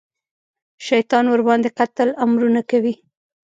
[0.87, 2.93] شیطان ورباندې د قتل امرونه کوي.